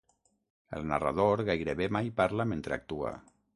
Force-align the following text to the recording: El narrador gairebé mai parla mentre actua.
El 0.77 0.87
narrador 0.91 1.45
gairebé 1.51 1.91
mai 1.99 2.11
parla 2.23 2.49
mentre 2.55 2.79
actua. 2.81 3.15